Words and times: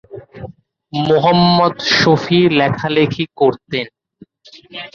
মুহাম্মদ 0.93 1.75
শফী 1.97 2.39
লেখালেখি 2.57 3.25
করতেন। 3.39 3.85